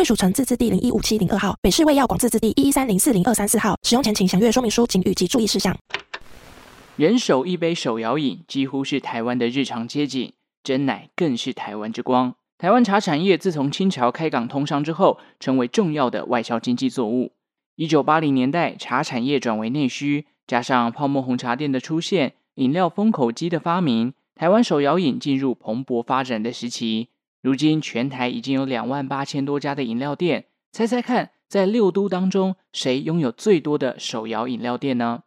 [0.00, 3.76] 贵属城自治地零一五七零二号，北市卫药广自治地一一三零四零二三四号。
[3.82, 5.76] 使用前请详阅说明书、请及注意事项。
[6.96, 10.32] 人手一杯手摇饮，几乎是台湾的日常街景。
[10.64, 12.34] 真奶更是台湾之光。
[12.56, 17.32] 台湾茶产业自从清朝开港通商之后，成为重要的外销经济作物。
[17.76, 27.08] 一九八零年代，茶产业转为内需，加上泡沫红茶店的出现，饮料封口机的发明，台湾手摇饮进入蓬勃发展的时期。
[27.42, 30.44] 如今，全台已经有两万八千多家的饮料店。
[30.72, 35.22] 猜猜看，在六都当中，谁拥有最多的手摇饮料店呢？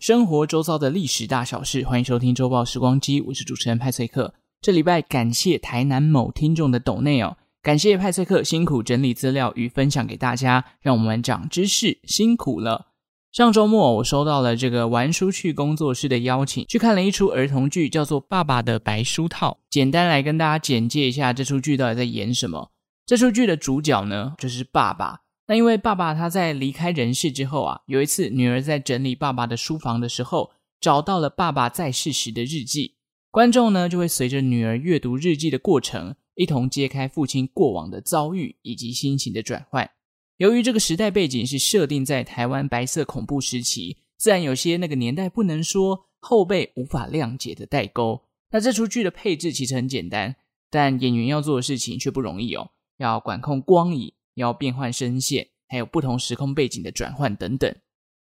[0.00, 4.34] 生活周遭的历史大小事，欢迎收听周报时光机，我是主持人派翠克。
[4.60, 12.88] 这礼拜感谢台南某听众的抖内哦，感谢派翠克辛苦整理资料与分享给大家，让我们长知识，辛苦了。
[13.32, 19.60] 上周末我收到了这个玩书趣工作室的邀请，去看了一出儿童剧，叫做《爸爸的白书套》。
[19.70, 22.70] 简单来跟大家简介一下这出剧到底在演什么。
[23.06, 25.20] 这出剧的主角呢，就是爸爸。
[25.46, 32.96] 那因为爸爸他在离开人世之后啊，有一次女儿在整理爸爸的书房的时候，找到了爸爸在世时的日记。
[33.30, 39.90] 观众呢就会随着女儿阅读日记的过程，一同揭开父亲过往的遭遇以及心情的转换。
[40.36, 48.22] 由于这个时代背景是设定在台湾白色恐怖时期，自然有些那个年代不能说后辈无法谅解的代沟。
[48.50, 50.36] 那这出剧的配置其实很简单，
[50.70, 54.12] 但演员要做的事情却不容易哦，要管控光影。
[54.34, 57.72] 要变换声线，还有不同时空背景的转换等等。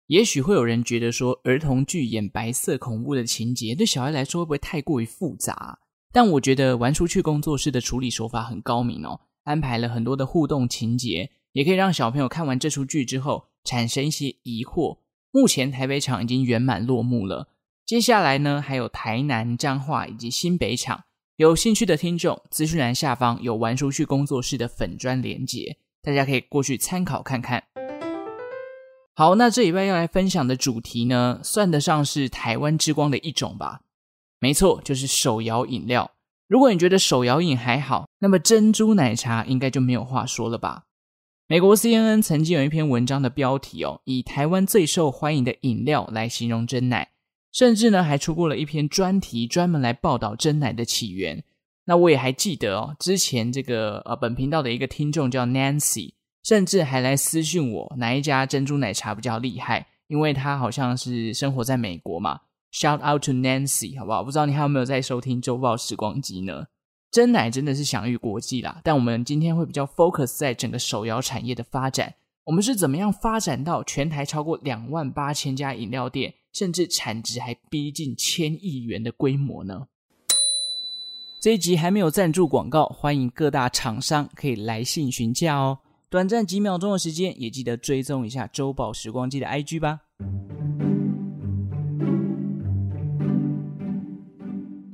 [0.07, 5.79] 也许会有人觉得说，儿童剧演白色恐怖的情节，对小孩来说会不会太过于复杂？
[6.11, 14.97] 但我觉得玩出去工作室的处理手法很高明哦，安排了很多的互动情节，也可以让小朋友看完这出剧之后产生一些疑惑。
[15.31, 17.49] 目前台北场已经圆满落幕了，
[17.85, 21.03] 接下来呢，还有台南、彰化以及新北场。
[21.35, 25.77] 有兴趣的听众，资讯栏下方有玩出去工作室的粉专连结。
[26.01, 27.63] 大家可以过去参考看看。
[29.13, 33.81] 好，那这礼拜要来分享的主题呢，算得上是台湾之光的一种吧。
[34.39, 36.11] 没错，就是手摇饮料。
[36.47, 40.85] 如果你觉得手摇饮还好，那么珍珠奶茶应该就没有话说了吧？
[41.47, 47.09] 美国 CNN 曾经有一篇文章的标题哦，以台湾最受欢迎的饮料来形容珍奶，
[47.51, 51.43] 甚至呢还出过了一篇专题，专门来报道珍奶的起源。
[51.85, 56.13] 那我也还记得哦，之前这个呃本频道的一个听众叫 Nancy，
[56.43, 62.39] 甚至还来私讯我哪一家珍珠奶茶比较厉害，因为他好像是生活在美国嘛。
[62.71, 64.23] Shout out to Nancy，好不好？
[64.23, 66.65] 不知道你还有没有在收听周报时光机呢？
[67.11, 72.13] 真奶真的是享誉国际啦，但我们今天会比较 focus 在整个手摇产业的发展，
[72.43, 79.87] 我们是怎么样发展到全台超过两万八千家饮料店，甚至产值还逼近千亿元的规模呢？
[81.41, 85.79] 这一集还没有赞助广告，欢迎各大厂商可以来信询价哦。
[86.11, 90.01] 短暂几秒钟的时间，也记得追踪一下周报时光机的 IG 吧。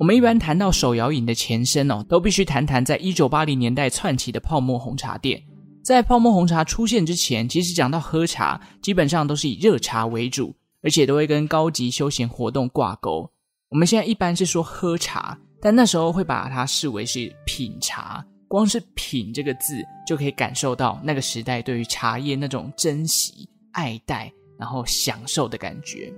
[0.06, 5.42] 我们一般谈到手摇饮的前身哦，都必须谈谈在一九八零年代窜起的泡沫红茶店。
[5.82, 13.28] 在泡沫红茶出现之前，其实讲到喝茶，基本上都是以热茶为主，而且都会跟高级休闲活动挂钩。
[13.68, 15.36] 我们现在一般是说喝茶。
[15.60, 26.14] 但那时候会把它视为是品茶，光是“品”这个字就可以感受到那个时代对于茶叶那种珍惜、爱戴，然后享受的感觉。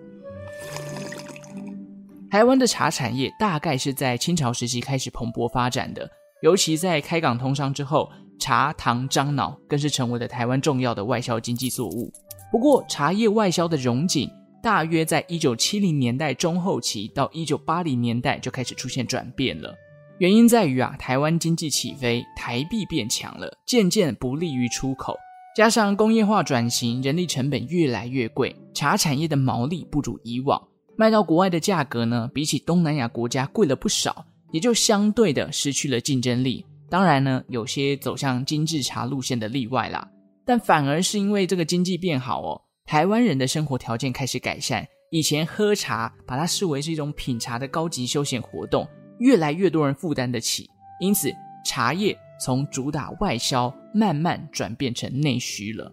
[2.31, 6.09] 台湾的茶产业大概是在清朝时期开始蓬勃发展的，
[6.43, 12.13] 尤其在开港通商之后，茶、糖、樟脑更是成为了台湾重要的外销经济作物。
[12.53, 14.31] 不过，茶叶外销的荣景。
[14.61, 19.73] 大约在一九七零年代中后期到一九八零年代就开始出现转变了。
[20.19, 25.17] 原因在于啊，台湾经济起飞，台币变强了，渐渐不利于出口。
[25.57, 30.61] 加上工业化转型，人力成本越来越贵，茶产业的毛利不如以往，
[30.99, 36.67] 卖到国外的价格呢，比起东南亚国家贵了不少，也就相对的失去了竞争力。
[36.91, 40.11] 当然呢，有些走向精致茶路线的例外啦。
[40.45, 44.85] 但反而是因为这个经济变好哦，台湾人的生活条件开始改善。
[45.13, 48.85] 以前喝茶把它视为是一种品茶的高级休闲活动，
[49.21, 50.69] 越来越多人负担得起，
[51.01, 51.33] 因此
[51.65, 55.93] 茶叶从主打外销，慢慢转变成内需了。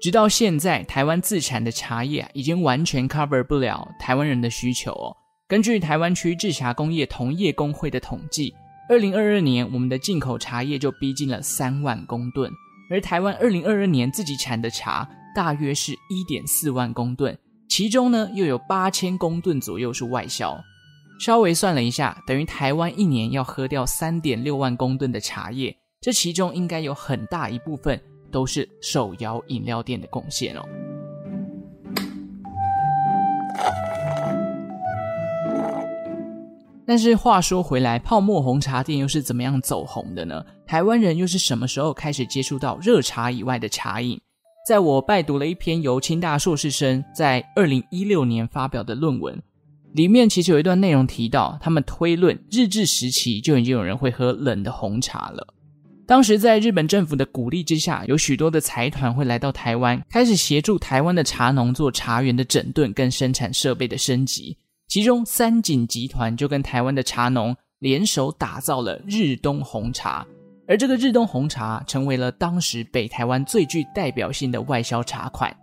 [0.00, 5.16] 直到现在，台湾自产的茶叶啊，已经完全 cover 不了台湾人的需求哦。
[5.48, 8.52] 根据台湾区制茶工业同业公会的统计，
[8.88, 12.50] 二零二二年我们的进口茶叶就逼近了三万公吨，
[12.90, 17.36] 而台湾二零二二年自己产的茶大约是一点四万公吨。
[17.68, 20.58] 其中呢，又有八千公吨左右是外销。
[21.20, 25.74] 稍微算了一下，等于台湾一年要喝掉三点六万公吨的茶叶。
[26.00, 27.98] 这其中应该有很大一部分
[28.34, 30.62] 都是手摇饮料店的贡献哦。
[36.84, 40.44] 但是话说回来，泡沫红茶店又是怎么样走红的呢？
[40.66, 44.20] 台湾人又是什么时候开始接触到热茶以外的茶饮？
[44.68, 49.40] 在我拜读了一篇由清大硕士生在二零一六年发表的论文，
[49.92, 55.54] 里面其实有一段内容提到，他们推论日治时期就已经有人会喝冷的红茶了。
[56.06, 64.56] 当时在日本政府的鼓励之下，有许多的财团会来到台湾，开始协助台湾的茶农做茶园的整顿跟生产设备的升级。
[64.86, 70.26] 其中三井集团就跟台湾的茶农联手打造了日东红茶。
[70.68, 75.54] 而这个日东红茶成为了当时北台湾最具代表性的外销茶款。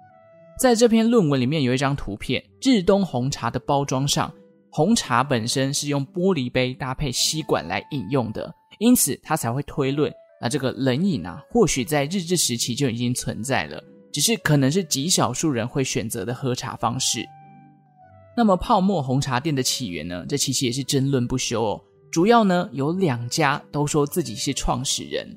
[0.59, 4.31] 在这篇论文里面有一张图片，日东红茶的包装上，
[4.71, 10.11] 红茶本身是用玻璃杯搭配吸管来饮用的，因此他才会推论，
[10.41, 17.23] 那这个冷饮啊，或许在日治时期就已经存在了，只是可能是极少数人会选择的喝茶方式。
[18.35, 20.25] 那么泡沫红茶店的起源呢？
[20.27, 21.81] 这其实也是争论不休哦。
[22.11, 25.27] 主要呢有两家都说自己是创始人，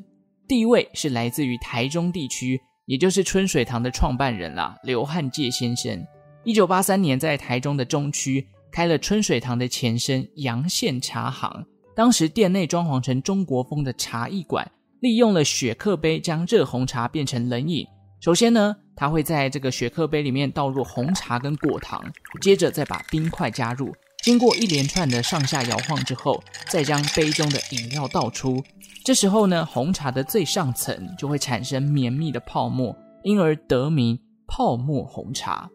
[0.49, 6.03] 第一位是来自于台中地区，也就是春水堂的创办人啦，刘汉介先生。
[6.45, 11.65] 一九八三年在台中的中区开了春水堂的前身阳羡茶行，
[11.95, 14.71] 当时店内装潢成中国风的茶艺馆，
[15.01, 17.87] 利用了雪克杯将热红茶变成冷饮。
[18.21, 22.03] 首先呢，他会在这个雪克杯里面倒入红茶跟果糖，
[22.41, 23.95] 接着再把冰块加入。
[24.23, 28.65] 经过一连串的上下摇晃之后，再将杯中的饮料倒出。
[29.05, 35.69] 这时候呢，红茶的最上层就会产生绵密的泡沫，因而得名泡沫红茶。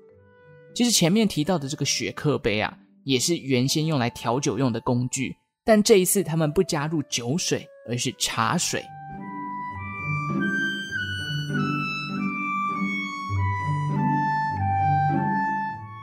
[0.74, 8.84] 其实前面提到的这个雪克杯啊，也是原先用来调酒用的工具，但这一次他们不加入酒水，而是茶水。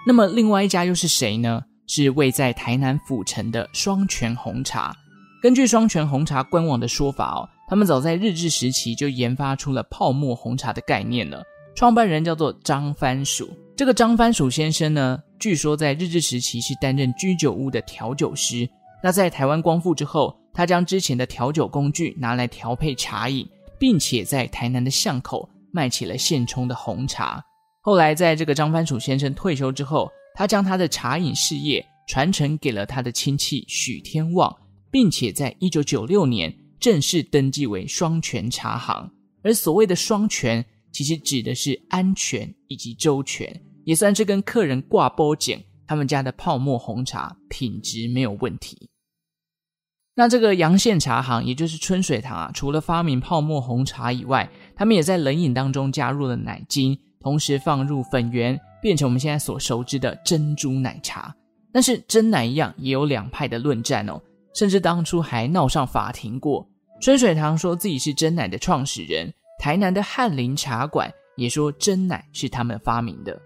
[0.09, 1.61] 那么另外一家又是谁呢？
[1.89, 4.95] 是位在台南府城的双泉红茶。
[5.43, 11.43] 根据双泉红茶官网的说法哦，他们早在日治时期就研发出了泡沫红茶的概念了。
[11.75, 13.51] 创办人叫做张番薯。
[13.77, 18.69] 这个张番薯先生呢，据说在日治时期是担任居酒屋的调酒师。
[19.03, 23.45] 那在台湾光复之后，他将之前的调酒工具拿来调配茶饮，
[23.77, 27.43] 并且在台南的巷口卖起了现冲的红茶。
[27.87, 34.53] 后来在这个张藩薯先生退休之后，他将他的茶饮事业传承给了他的亲戚许天旺，
[34.91, 39.09] 并且在一九九六年正式登记为双泉茶行。
[39.45, 43.49] 而所谓的双泉，其实指的是安全以及周全，
[43.85, 45.57] 也算是跟客人挂保证，
[45.87, 48.91] 他们家的泡沫红茶品质没有问题。
[50.17, 58.57] 那这个阳羡茶行，也就是春水堂啊，除了发明泡沫红茶以外，他们也在冷饮当中加入了奶精，同时放入粉圆。
[58.81, 61.35] 变成我们现在所熟知的珍珠奶茶，
[61.73, 64.23] 但是真奶一样也有两派的论战哦，
[64.55, 66.65] 甚至当初还闹上法庭过。
[67.01, 73.37] 春水堂说自己是真奶的创始人，台南的翰林茶馆也说真奶是他们发明的。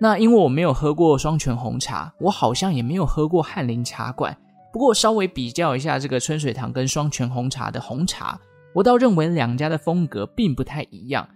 [0.00, 4.36] 那因为我没有喝过双泉红茶，我好像也没有喝过翰林茶馆。
[4.72, 8.40] 不过稍微比较一下这个春水堂跟双泉红茶的红茶，
[8.74, 11.28] 我倒认为两家的风格并不太一样。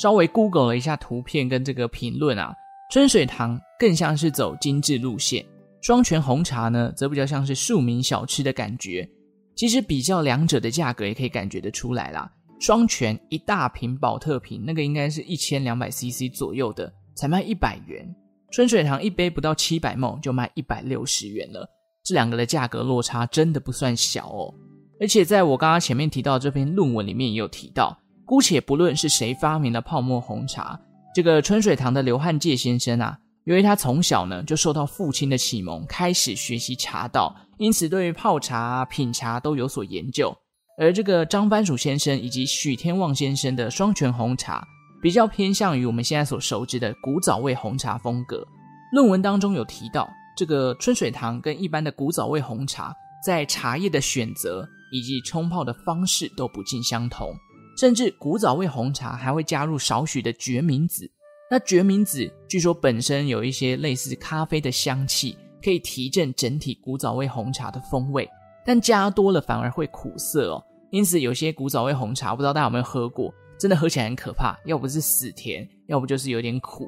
[0.00, 2.54] 稍微 Google 了一下图片跟这个评论啊，
[2.90, 5.44] 春水堂更像是走精致路线，
[5.82, 9.06] 双泉红茶呢则比较像是庶民小吃的感觉。
[9.54, 12.32] 其实比较两者的价格也可以感觉得出来啦。
[12.58, 18.02] 双泉一大瓶宝特瓶，那个应该是一千两百 CC 左右的，才卖一百元；
[18.50, 21.68] 春水堂一杯不到七百 ml 就卖一百六十元了。
[22.02, 24.54] 这两个的价格落差真的不算小哦。
[24.98, 27.94] 而且在我刚刚前面提到这篇论文里面也有提到。
[28.30, 30.78] 姑且不论是谁发明了泡沫红茶，
[31.12, 40.32] 这个春水堂的刘汉介先生啊，由于他从小呢就受到父亲的启蒙，开始学习茶道，因此对于泡茶、品茶都有所研究。
[40.78, 44.64] 而这个张番薯先生以及许天旺先生的双泉红茶，
[45.02, 48.46] 比较偏向于我们现在所熟知的古早味红茶风格。
[48.92, 52.94] 论文当中有提到，这个春水堂跟一般的古早味红茶，
[53.26, 57.34] 在茶叶的选择以及冲泡的方式都不尽相同，
[57.80, 61.10] 甚至古早味红茶还会加入少许的决明子。
[61.50, 65.34] 那决明子据说本身有一些类似咖啡的香气，
[65.64, 68.28] 可以提振整体古早味红茶的风味，
[68.66, 70.62] 但加多了反而会苦涩哦。
[70.90, 76.86] 因此，有些古早味红茶，不知道大家有没有喝过，真的喝起来很可怕，要不是死甜，要不就是有点苦，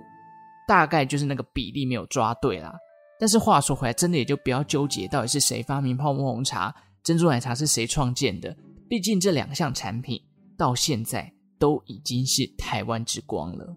[0.68, 2.70] 大概就是那个比例没有抓对啦。
[3.18, 8.54] 但是话说回来，真的也就不要纠结到底是谁发明泡沫红茶、珍珠奶茶是谁创建的，
[8.90, 10.20] 毕竟这两项产品
[10.56, 13.76] 到现在都已经是台湾之光了。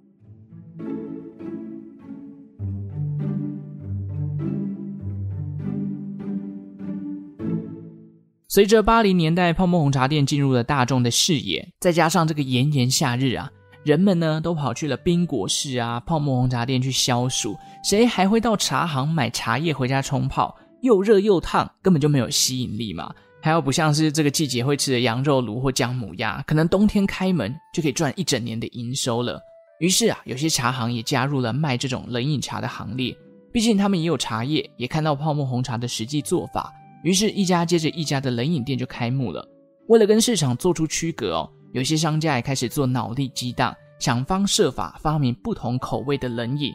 [8.47, 13.51] 随着八零年代泡沫红茶店进入了大众的视野，再加上这个炎炎夏日啊，
[13.83, 20.55] 人们呢都跑去了冰果室啊、泡沫红茶店去消暑，谁还会到茶行买茶叶回家冲泡？
[20.81, 23.13] 又热又烫，根本就没有吸引力嘛。
[23.45, 29.39] 还有不像是这个季节会吃的羊肉炉或姜母鸭，可能冬天开门就可以赚一整年的营收了。
[29.79, 33.15] 于是啊，有些茶行也加入了卖这种冷饮茶的行列，
[33.53, 36.73] 毕竟他们也有茶叶，也看到泡沫红茶的实际做法。
[37.03, 39.47] 于是，一家接着一家的冷饮店就开幕了。
[39.89, 46.73] 为了跟市场做出区隔哦，有些商家也开始做脑力激荡，想方设法发明不同口味的冷饮。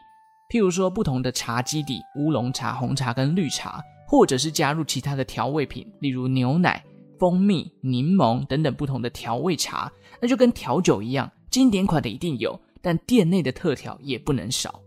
[0.48, 6.85] 譬如说，不同的茶基底，乌龙茶、红茶跟绿茶，或者是加入其他的调味品，例如牛奶、
[7.17, 9.88] 蜂蜜、柠檬等等不同的调味茶。
[10.21, 14.81] 那就跟调酒一样，经典款的一定有，但店内的特调也不能少。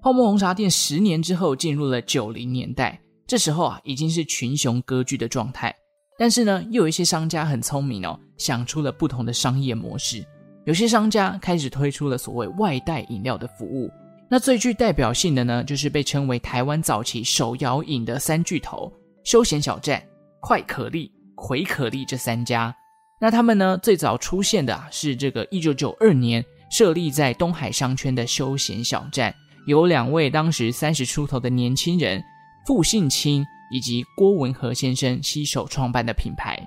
[0.00, 3.00] 泡沫红茶店十年之后进入了九零年代。
[3.26, 5.74] 这时候啊，已经是群雄割据的状态。
[6.16, 10.24] 但是呢，又有一些商家很聪明哦，想出了不同的商业模式。
[10.64, 13.90] 有些商家开始推出了所谓外带饮料的服务。
[14.30, 18.92] 那最具代表性的呢，就是被称为台湾早期手摇饮的三巨头——
[19.24, 20.02] 休闲小站、
[20.40, 22.74] 快可力、魁可力这三家。
[23.20, 29.34] 那他们呢，最早出现的啊，是这个一九九二年设立在东海商圈的休闲小站，
[29.66, 32.22] 有两位当时三十出头的年轻人。
[32.66, 36.62] 傅信清以及郭文和先生携手创办的品牌。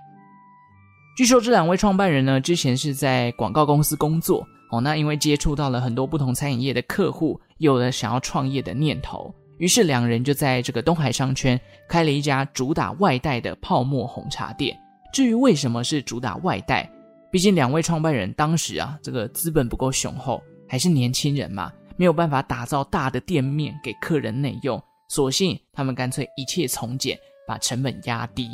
[1.15, 4.81] 据说这两位创办人呢，之前是在广告公司工作哦。
[4.81, 14.75] 那因为接触到了很多不同餐饮业的客户，有了想要创业的念头，于是两人就在这个东海商圈开了一家主打外带的泡沫红茶店。
[15.13, 16.89] 至于为什么是主打外带，
[17.31, 24.81] 毕竟两位创办人当时啊，这个资本不够雄厚，还是年轻人嘛，没有办法打造大的店面给客人内用。
[25.09, 28.49] 索性，他们干脆一切从简，把成本压低。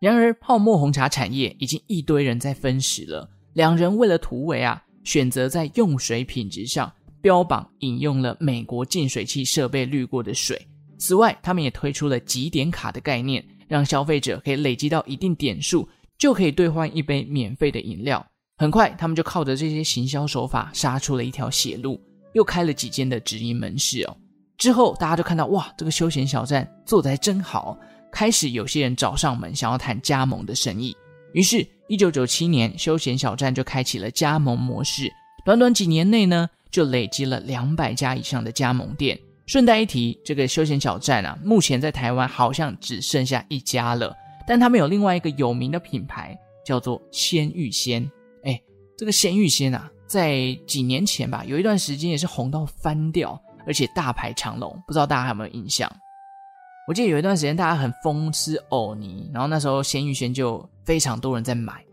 [0.00, 3.30] 然而，泡沫红茶产业已经一堆人在分食了。
[3.54, 10.60] 两人为了突围啊，选择在用水品质上标榜饮用了美国净水器设备滤过的水。
[10.98, 15.88] 此外，他们也推出了集点卡的概念，让消费者可以累积到一定点数，
[16.18, 18.24] 就可以兑换一杯免费的饮料。
[18.58, 21.98] 很快，他们就靠着这些行销手法杀出了一条血路，
[22.34, 24.16] 又开了几间的直营门市哦。
[24.58, 27.78] 之后，大家就看到哇，这个休闲小站做得还真好。
[28.12, 30.94] 开始有些人找上门，想要谈加盟的生意。
[31.32, 35.12] 于是，一九九七年，休闲小站就开启了加盟模式。
[35.44, 39.18] 短短几年内呢，就累积了两百家以上的加盟店。
[39.44, 44.14] 顺带一提，这个休闲小站啊，目前在台湾好像只剩下一家了。
[44.46, 48.08] 但他们有另外一个有名的品牌，叫做鲜芋仙。
[48.44, 48.62] 哎，
[48.96, 53.36] 这个鲜芋仙啊，在几年前吧，有一段时间也是红到翻掉。
[53.66, 55.90] 而且大排长龙，不知道大家还有没有印象？
[56.90, 61.84] 我记得有一段时间大家很疯吃藕泥，然后那时候鲜芋仙就非常多人在买。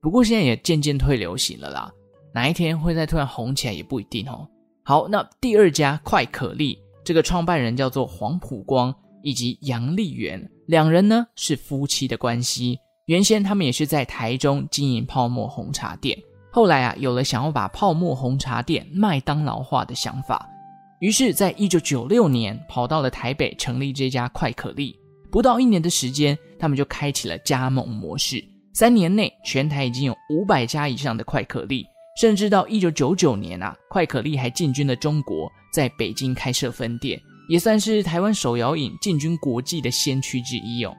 [0.00, 1.92] 不过现在也渐渐退流行了啦，
[2.32, 4.46] 哪一天会再突然红起来也不一定哦。
[4.84, 12.78] 好，那第二家快可力，这个创办人叫做黄埔光以及杨丽媛，两人呢是夫妻的关系。
[13.06, 16.16] 原先他们也是在台中经营泡沫红茶店，
[16.52, 20.48] 后来啊有了想要把泡沫红茶店麦当劳化的想法。
[21.00, 24.98] 于是，在一九九六年，跑到了台北，成立这家快可力。
[25.30, 28.42] 不到一年的时间，他们就开启了加盟模式。
[28.72, 31.84] 三年内，全台已经有五百家以上的快可力。
[32.18, 40.96] 甚至到一九九九年啊，快可力还进军了中国，在北京开设分店，也算是台湾手摇饮进军国际的先驱之一哦。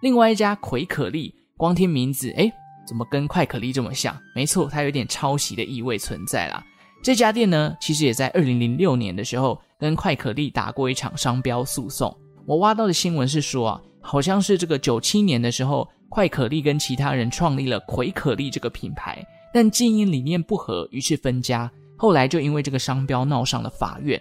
[0.00, 2.50] 另外一家魁可力，光听名字，诶，
[2.86, 4.18] 怎么跟快可力这么像？
[4.34, 6.64] 没错，它有点抄袭的意味存在啦。
[7.02, 12.14] 这家店呢，其实也在二零零六年的时候跟快可力打过一场商标诉讼。
[12.46, 21.70] 我挖到的新闻是说啊，好像是这个九七年的时候，快可力跟其他人创立了葵可力这个品牌，但经营理念不合，于是分家。
[21.96, 24.20] 后来就因为这个商标闹上了法院。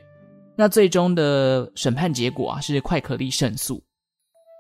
[0.56, 3.82] 那最终的审判结果啊，是快可力胜诉。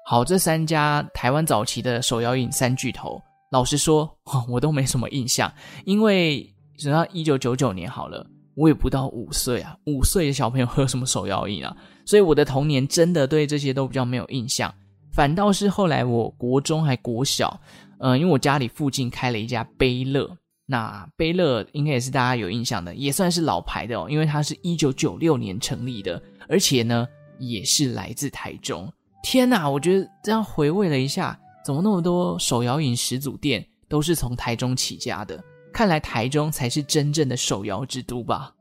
[0.06, 3.22] 好，这三家台湾早期的手摇饮三巨头，
[3.52, 4.10] 老实说，
[4.48, 5.52] 我都没什么印象，
[5.86, 11.76] 因为直到一九九九年好了，我也不到五岁啊，五岁的小朋友喝什么手摇饮啊？
[12.06, 14.74] 所以我的童年真的对这些都比较没有印象。
[15.12, 17.60] 反倒是后来我国中还国小，
[18.00, 20.30] 嗯、呃，因为我家里附近开了一家杯乐。
[20.70, 27.08] 那杯乐应该也是大家有印象的，也算是老牌的哦，因为它是一九九六年成立的，而且呢
[27.40, 28.92] 也是来自台中。
[29.24, 35.42] 天哪，我觉得这样回味了一下，怎么那么多手摇饮始祖店都是从台中起家的？
[35.78, 38.52] 看来台中才是真正的手摇之都吧？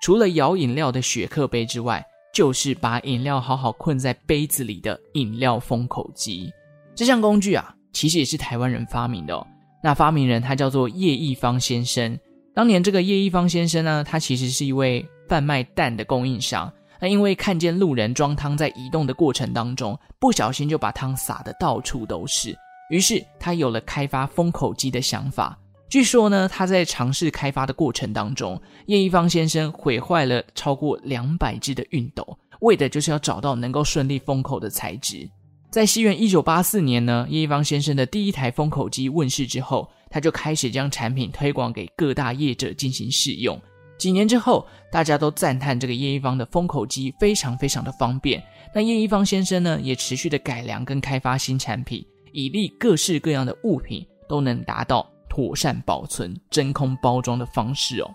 [0.00, 6.50] 除了摇饮料的雪克杯之外，就是把饮料好好困在杯子里的饮料封口机。
[6.94, 9.46] 这项工具啊，其实也是台湾人发明的哦。
[9.82, 12.18] 那发明人他叫做叶一方先生。
[12.54, 16.72] 当年这个叶一方先生呢，他其实是一位贩卖蛋的供应商。
[16.98, 22.56] 那因为看见路人装汤在移动的过程当中，不小心就把汤洒得到处都是，
[22.88, 25.58] 于是他有了开发封口机的想法。
[25.88, 35.28] 据说呢，他在尝试开发的过程当中，叶一方先生毁坏了超过两百只的熨斗，为的就是要找到能够顺利封口的材质。
[35.70, 43.60] 在西元一九八四年呢，叶一方先生的第一台封口机问世之后，他就开始将产品推广给各大业者进行试用。
[43.98, 48.42] 几年之后，大家都赞叹这个叶一方的封口机非常非常的方便。
[48.74, 58.10] 那叶一方先生呢，也持续的改良跟开发新产品，以利各式各样的物品都能达到妥善保存、真空包装的方式哦。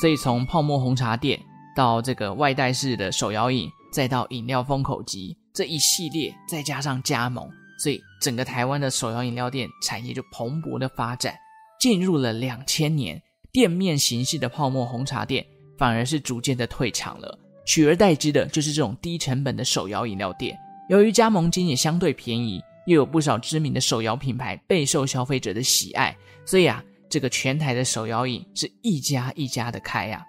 [0.00, 1.36] 所以从泡沫红茶店
[1.74, 7.50] 到这个外带式的手摇饮，再到饮料封口机这一系列，再加上加盟，
[7.82, 11.34] 所以整个台湾的手摇饮料店产业就蓬勃的发展。
[11.80, 15.44] 进入了两千年，店面形式的泡沫红茶店
[15.76, 17.36] 反而是逐渐的退场了，
[17.70, 20.58] 取而代之的就是这种低成本的手摇饮料店。
[20.88, 26.82] 由于加盟金也相对便宜，又有不少知名的手摇品牌备受消费者的喜爱，所以啊。
[27.08, 30.24] 这个全台的手摇饮是一家一家的开呀。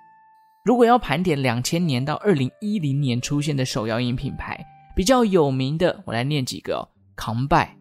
[0.65, 4.60] 如果要盘点两千年到二零一零年出现的手摇饮品牌，
[4.95, 6.82] 比较有名的，我来念几个哦：
[7.15, 7.77] 康拜、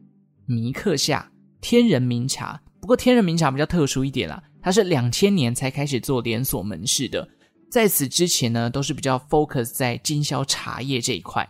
[0.46, 1.26] 尼克夏、
[1.62, 2.60] 天人茗茶。
[2.78, 7.26] 不过天人茗茶比较特殊一点啦，它是两千年才开始做连锁门市的，
[7.70, 11.48] 在此之前呢，都是比较 focus 在经销茶叶这一块。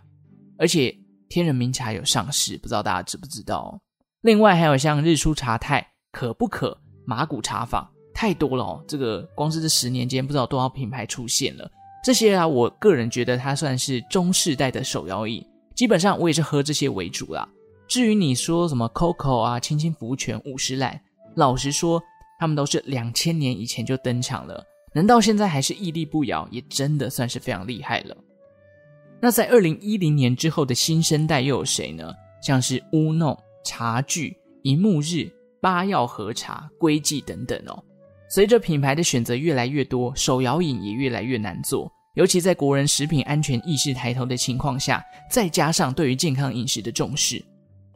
[0.59, 0.95] 而且
[1.29, 3.81] 天人茗茶有上市，不知道大家知不知道哦？
[4.21, 6.77] 另外还有像日出茶太、可不可。
[7.07, 11.69] 麻古茶坊太多了哦，这个光是这十年间不知道多少品牌出现了。
[12.05, 17.49] 这些啊，我个人觉得它算是中世代的手摇饮，基本上我也是喝这些为主啦。
[17.89, 21.01] 至于你说什么 COCO 啊、青青福泉、五十岚，
[21.35, 22.01] 老实说，
[22.39, 28.17] 他们都是两千年以前就登场了，能到现在还是屹立不摇，也真的算是非常厉害了。
[29.21, 32.13] 那在二零一零年之后的新生代又有谁呢？
[32.43, 35.31] 像是乌弄、茶具、银幕日。
[35.63, 37.85] 八曜和茶、龟记等等哦。
[38.31, 41.87] 随着品牌的选择越来越多，手摇饮也越来越难做。
[42.15, 47.45] 尤其在国人食品安全意识抬头的情况下，再加上对于健康饮食的重视，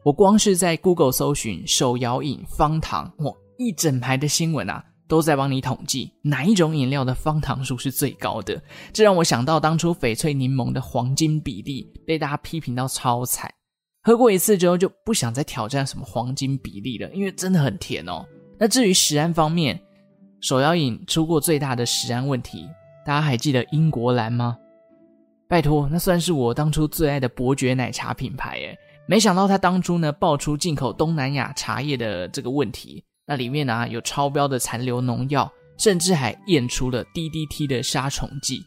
[0.03, 8.61] 我光是在 Google 搜寻手摇饮方糖，哇，一整排的新闻啊，都在帮你统计哪一种饮料的方糖数是最高的。
[8.93, 13.51] 这让我想到当初翡翠柠檬的黄金比例被大家批评到超惨。
[14.01, 18.25] 喝过一次之后就不想再挑战什么黄金比例了，因为真的很甜哦。
[18.59, 19.79] 那至于食安方面，
[20.41, 22.69] 手摇饮出过最大的食安问题，
[23.05, 24.55] 大家还记得英国蓝吗？
[25.47, 28.77] 拜托，那算是我当初最爱的伯爵奶茶品牌诶。
[29.07, 38.61] 没想到他当初呢爆出进口东南亚茶叶的这个问题，那里面呢、有超标的残留农药，甚至还验出了 DDT 的杀虫剂，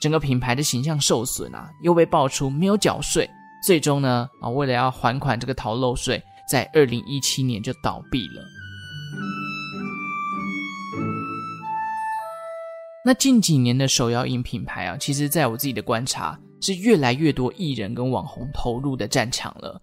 [0.00, 3.28] 整个品牌的形象受损啊，又被爆出没有缴税。
[3.66, 8.42] 最终呢，啊，为了要还款这个逃漏税，在二零一七年就倒闭了。
[13.04, 19.78] 那近几年的手摇饮品牌啊，其实在我自己的观察，是越来越多艺人跟网红投入的战场了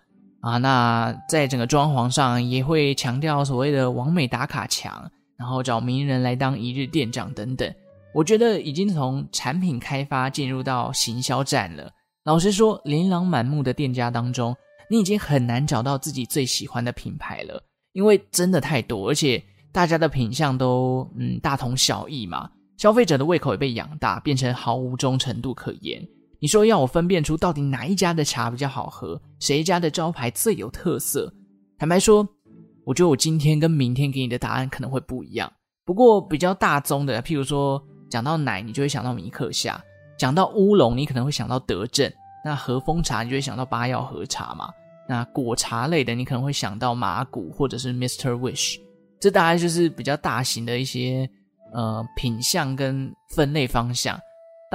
[0.45, 0.57] 啊。
[0.57, 7.73] 那在整个装潢上，也会强调所谓的完美打卡墙，然后找名人来当一日店长等等。
[8.13, 11.91] 我觉得已经从产品开发进入到行销战了。
[12.23, 14.55] 老实说，琳琅满目的店家当中，
[14.89, 22.49] 你已经很难找到自己最喜欢的品牌了，因为真的太多，而且大家的品相都嗯大同小异嘛。
[22.77, 26.01] 消费者的胃口也被养大，变成毫无忠诚度可言。
[26.39, 31.33] 你说要我分辨出到底哪一家的茶比较好喝，谁家的招牌最有特色？
[31.77, 32.27] 坦白说，
[32.83, 35.51] 我觉得我今天跟明天给你的答案可能会不一样。
[35.85, 39.79] 不过比较大宗的，譬如说讲到奶，你就会想到米克夏；
[40.17, 42.09] 讲到乌龙，你可能会想到德政；
[42.43, 44.69] 那和风茶，你就会想到八曜和茶嘛。
[45.07, 48.31] 那果茶类的，你可能会想到麻古或者是 Mr.
[48.31, 48.79] Wish。
[49.19, 51.29] 这大概就是比较大型的一些
[51.73, 54.19] 呃品相跟分类方向。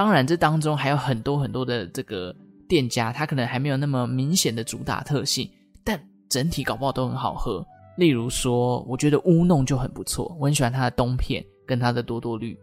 [0.01, 2.35] 当然，这当中还有很多很多的这个
[2.67, 5.47] 店家，他可能还没有那么明显的主打特性，
[5.85, 7.63] 但整体搞不好都很好喝。
[7.99, 12.59] 例如说，我觉得乌弄就很不错，我很喜欢它的冬片跟它的多多绿。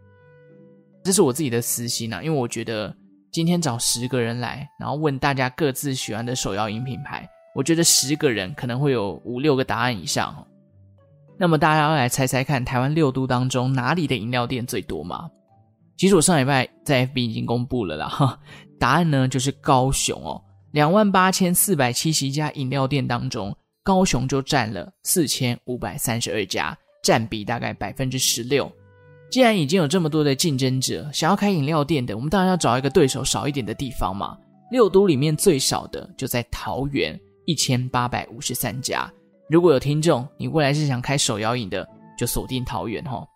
[1.04, 2.92] 这是我自己的私心啊，因为我觉得
[3.30, 7.24] 今天找十个人来，然后问大家各自喜欢的手摇饮品牌，
[7.54, 10.44] 我觉得十个人可能会有五六个答案以上。
[11.38, 15.30] 那么大家要来猜猜看，台湾六都当中哪里的饮料店最多吗？
[15.98, 18.38] 其实我上礼拜在 FB 已经公布了啦，哈，
[18.78, 28.70] 答案呢就是高雄哦，两万八千四百七十一家饮料店当中，高雄就占了四千五百三十二家，占比大概百分之十六。
[29.28, 34.38] 既然已经有这么多的竞争者，想要开饮料店的，我们当然要找一个对手少一点的地方嘛。
[34.70, 39.12] 六都里面最少的就在桃园，一千八百五十三家。
[39.50, 41.84] 如果有听众，你未来是想开手摇饮的，
[42.16, 43.26] 就锁定桃园哈。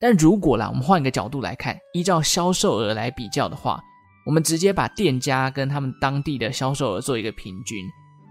[0.00, 3.82] 但如果啦，我们换一个角度来看，依照销售额来比较的话，
[4.24, 7.84] 我们直接把店家跟他们当地的销售额做一个平均。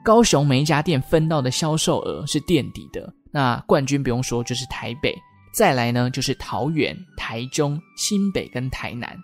[0.04, 5.14] 高雄每一家店分到的销售额是垫底的，那冠军不用说就是台北，
[5.54, 9.18] 再来呢就是桃园、台中、新北跟台南。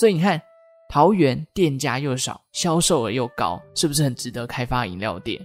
[0.00, 0.42] 所以你看，
[0.88, 5.40] 桃园店家又少，销售额又高，是不是很值得开发饮料店？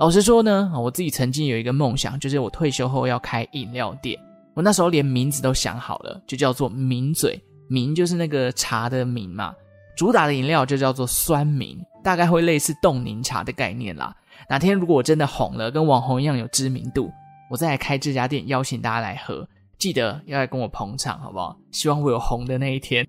[0.00, 4.18] 老实说呢，我自己曾经有一个梦想，就是我退休后要开饮料店。
[4.54, 9.54] 我那时候连名字都想好了，就叫做抿嘴，抿就是那个茶的抿嘛。
[9.96, 14.14] 主打的饮料就叫做酸抿，大概会类似冻柠茶的概念啦。
[14.48, 17.10] 哪天如果我真的红了，跟网红一样有知名度，
[17.50, 21.56] 我再来开这家店，邀请大家来喝，记得要来跟我捧场，好不好？
[21.70, 23.06] 希望我有红的那一天。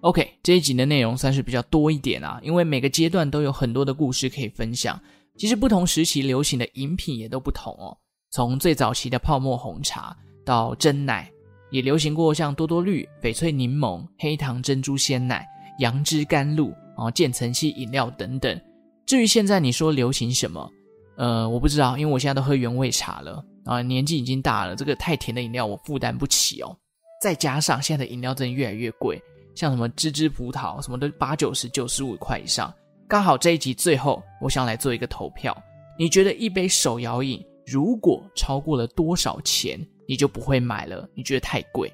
[0.00, 4.98] OK，这一集的内容算是比较多一点啊，因为每个阶段都有很多的故事可以分享。
[5.40, 7.96] 其实不同时期流行的饮品也都不同哦。
[8.30, 11.32] 从最早期的泡沫红茶到珍奶，
[11.70, 15.48] 也流行过像多多绿、翡翠柠檬、黑糖珍珠鲜奶、
[15.78, 18.60] 杨枝甘露，啊渐层系饮料等等。
[19.06, 20.70] 至于现在你说流行什么，
[21.16, 26.76] 呃，我不知道，因为我现在都喝原味茶了啊，年纪已经大了，这个太甜的饮料我负担不起哦。
[27.22, 29.18] 再加上现在的饮料真的越来越贵，
[29.54, 32.70] 像什么芝芝葡萄什么都八九十、九十五块以上。
[33.10, 35.52] 刚好这一集最后，我想来做一个投票。
[35.98, 41.08] 你觉得一杯手摇饮如果超过了多少钱，你就不会买了？
[41.16, 41.92] 你觉得太贵？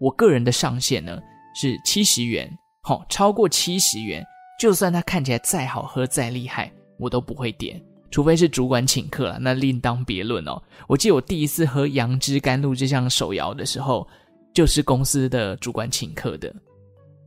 [0.00, 1.16] 我个人的上限呢
[1.54, 2.50] 是七十元。
[2.82, 4.26] 好、超过七十元，
[4.58, 10.60] 就算它看起来再好喝、再厉害，我都不会点，除非是主管请客了，那另当别论哦。
[10.88, 14.04] 我记得我第一次喝杨枝甘露这项手摇的时候，
[14.52, 16.52] 就是公司的主管请客的。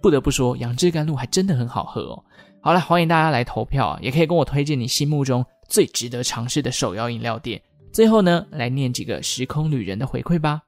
[0.02, 2.22] 不得不说，杨枝甘露还真的很好喝哦。
[2.66, 3.96] 好了，欢迎大家来投票！
[4.02, 7.62] 也可以跟我推荐你心目中最值得尝试的手摇饮料店。
[7.94, 10.64] 最后呢，来念几个时空旅人的回馈吧。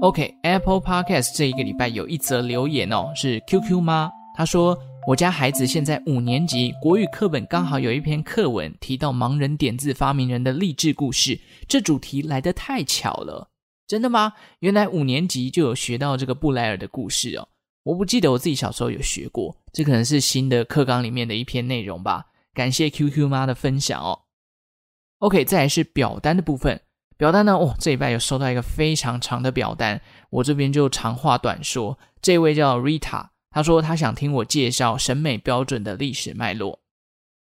[0.00, 13.50] OK，Apple Podcast 这一个礼拜有一则留言哦，是 QQ 妈，她说我家孩子现在五年级，国语课本刚好有一篇课文提到盲人点字发明人的励志故事，这主题来得太巧了。
[13.86, 14.32] 真的吗？
[14.58, 17.48] 原来五年级就有学到这个布莱尔的故事哦。
[17.84, 22.26] 我不记得我自己小时候有学过，这可能是新的课纲里面的一篇内容吧。
[22.52, 24.22] 感谢 QQ 妈的分享哦。
[25.18, 26.80] OK，再来是表单的部分。
[27.16, 31.98] 表单呢，哦，这礼拜有收到一个非常长的表单，我这边就长话短说。
[32.20, 36.80] 这位叫 Rita，他说他想听我介绍审美标准的历史脉络。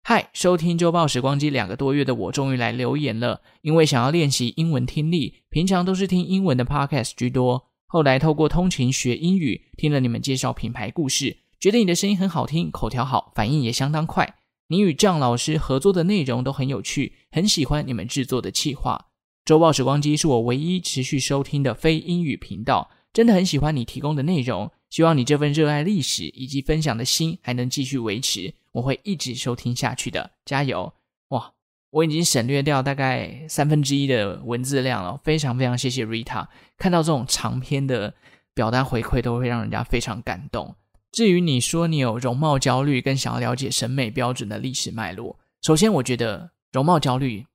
[0.05, 7.69] 嗨，收听周报时光机两个多月的我终于来留言了，因为想要练习英文听力，平常都是听英文的 podcast 居多。
[7.87, 14.35] 后来透过通勤学英语，听了你们介绍品牌故事，觉得你的声音很好听，口条好，反应也相当快。
[14.67, 19.05] 你与郑老师合作的内容都很有趣，很喜欢你们制作的企划。
[19.45, 24.69] 周报时光机是我唯一持续收听的非英语频道，真的很喜欢你提供的内容。
[24.89, 28.55] 希望你这份热爱历史以及分享的心还能继续维持。
[28.73, 30.93] 我会一直收听下去的，加油！
[31.29, 31.53] 哇，
[31.89, 36.47] 我已经省略掉大概三分之一的文字量了，非常非常谢谢 Rita。
[36.77, 38.13] 看到这种长篇的
[38.53, 40.75] 表单回馈，都会让人家非常感动。
[41.11, 47.45] 至于你说你有容貌焦虑，跟想要了解审美标准的历史脉络，首先我觉得容貌焦虑，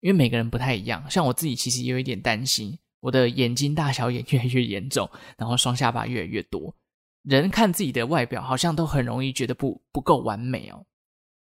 [0.00, 6.74] 因为每个人不太一样，像我自己其实也有一点担心，我的眼睛大小眼越来越严重，然后双下巴越来越多。
[7.26, 10.86] 人看自己的外表，好像都很容易觉得不不够完美哦。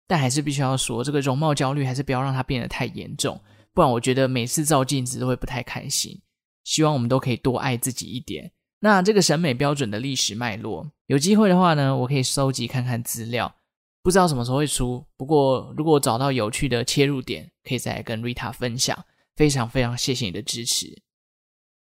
[0.06, 3.40] 但还是必须要说，这个容貌焦虑还是不要让它变得太严重，
[3.72, 6.20] 不然我觉得每次照镜子都会不太开心。
[6.64, 8.50] 希望我们都可以多爱自己一点。
[8.80, 13.54] 那这个审美标准的历史脉络，有机会的话呢，我可以收集看看资料，
[14.02, 15.06] 不知道什么时候会出。
[15.16, 19.04] 不过如果找到有趣的切入点，可以再来跟 Rita 分享。
[19.36, 21.02] 非常非常谢谢你的支持。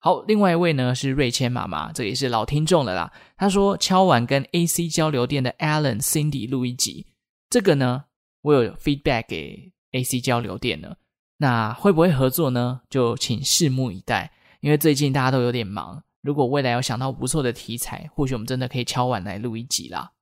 [0.02, 3.12] 好，另外一位呢是瑞谦妈妈，这也是老听众了啦。
[3.36, 7.06] 她说敲碗跟 AC 交流电的 Alan、Cindy 录一集，
[7.50, 8.04] 这个呢
[8.40, 10.96] 我有 feedback 给 AC 交流电了。
[11.36, 12.80] 那会不会合作呢？
[12.88, 14.32] 就请拭目以待。
[14.60, 20.12] 因为最近大家都有点忙，如果未来有想到不错的题材，或许我们真的可以敲碗来录一集啦。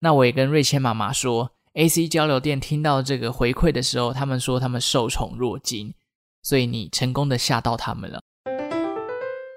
[0.00, 5.94] 那我也跟瑞谦妈妈说，AC 交流电听到这个回馈的时候，他们说他们受宠若惊，
[6.42, 8.22] 所以你成功的吓到他们了。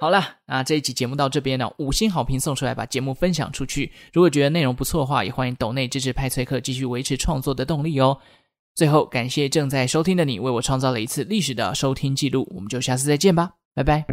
[0.01, 3.91] 好了，那这一集节目到这边呢，五星好评送出来，把节目分享出去。
[4.11, 8.17] 如果觉得内容不错的话，也欢迎抖内支持派崔克继续维持创作的动力哦。
[8.75, 12.45] 最后，感谢正在收听的你，为我创造了一次历史的收听记录。
[12.53, 14.05] 我们就下次再见吧，拜拜。